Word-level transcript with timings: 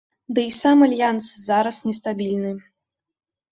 Дый 0.37 0.47
і 0.51 0.53
сам 0.61 0.77
альянс 0.87 1.29
зараз 1.51 1.79
не 1.89 1.93
стабільны. 2.01 2.57